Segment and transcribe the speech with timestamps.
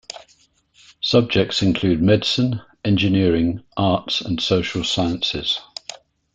[1.01, 5.59] Subjects include Medicine, Engineering, Arts and Social Sciences.